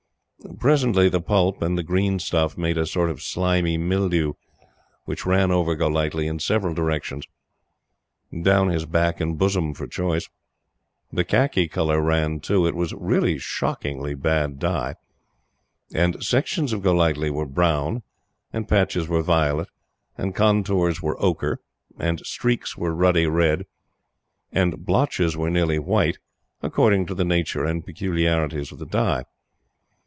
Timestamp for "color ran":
11.67-12.39